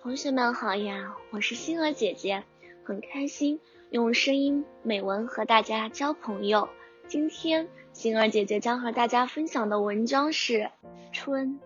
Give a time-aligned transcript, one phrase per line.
[0.00, 2.44] 同学们好呀，我是星儿姐姐，
[2.84, 6.68] 很开心用声音美文和大家交朋友。
[7.08, 10.60] 今天星儿姐姐将和大家分享的文章是
[11.12, 11.60] 《春》，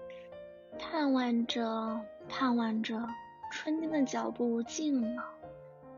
[0.79, 3.07] 盼望着，盼望着，
[3.53, 5.23] 春天的脚步近了。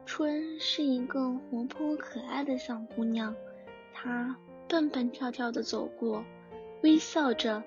[0.04, 3.36] 春是一个活泼可爱的小姑娘，
[3.92, 4.36] 她
[4.68, 6.24] 蹦蹦跳跳的走过，
[6.82, 7.62] 微笑着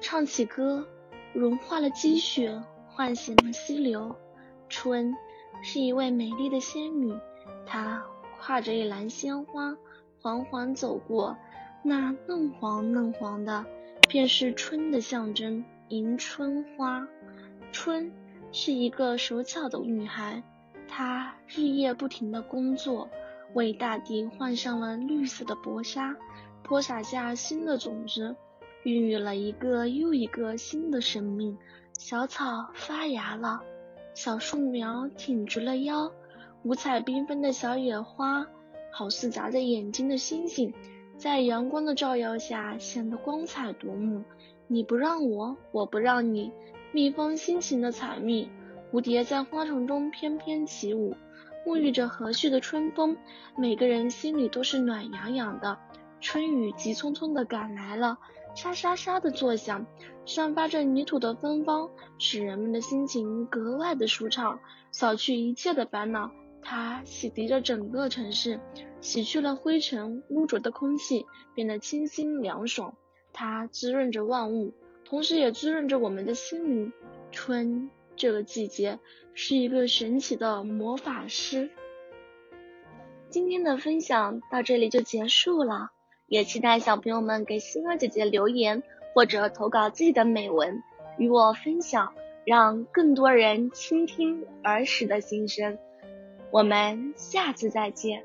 [0.00, 0.86] 唱起歌，
[1.32, 2.62] 融化了积雪。
[2.94, 4.14] 唤醒了溪流，
[4.68, 5.14] 春
[5.62, 7.14] 是一位美丽的仙女，
[7.64, 8.04] 她
[8.40, 9.76] 挎着一篮鲜花，
[10.20, 11.36] 缓缓走过。
[11.82, 13.64] 那嫩黄嫩黄的，
[14.08, 17.08] 便是春的象征——迎春花。
[17.72, 18.12] 春
[18.52, 20.42] 是一个手巧的女孩，
[20.86, 23.08] 她日夜不停的工作，
[23.54, 26.14] 为大地换上了绿色的薄纱，
[26.62, 28.36] 播撒下新的种子，
[28.84, 31.56] 孕育了一个又一个新的生命。
[32.04, 33.62] 小草发芽了，
[34.12, 36.10] 小树苗挺直了腰，
[36.64, 38.44] 五彩缤纷的小野花，
[38.90, 40.74] 好似眨着眼睛的星星，
[41.16, 44.24] 在阳光的照耀下显得光彩夺目。
[44.66, 46.50] 你不让我，我不让你。
[46.90, 48.48] 蜜蜂辛勤的采蜜，
[48.90, 51.14] 蝴蝶在花丛中翩翩起舞，
[51.64, 53.16] 沐浴着和煦的春风，
[53.56, 55.78] 每个人心里都是暖洋洋的。
[56.22, 58.18] 春雨急匆匆的赶来了。
[58.54, 59.86] 沙沙沙的作响，
[60.24, 64.60] 散发着泥土的芬芳，使人们的心情格外的舒畅，
[64.90, 66.30] 扫去一切的烦恼。
[66.62, 68.60] 它洗涤着整个城市，
[69.00, 72.94] 洗去了灰尘，污浊的空气变得清新凉爽。
[73.32, 76.92] 它滋润着万物，同时也滋润着我们的心灵。
[77.30, 79.00] 春这个季节
[79.32, 81.70] 是一个神奇的魔法师。
[83.30, 85.90] 今天的分享到这里就结束了。
[86.32, 88.82] 也期待小朋友们给星儿姐姐留言，
[89.12, 90.82] 或者投稿自己的美文
[91.18, 92.14] 与我分享，
[92.46, 95.76] 让更多人倾听儿时的心声。
[96.50, 98.24] 我们下次再见。